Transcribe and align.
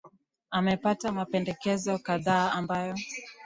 amepata 0.51 1.11
mapendekezo 1.11 1.99
kadhaa 1.99 2.51
ambayo 2.51 2.95